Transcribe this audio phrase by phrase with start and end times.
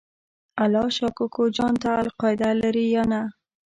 [0.63, 3.21] الله شا کوکو جان ته القاعده لرې یا نه؟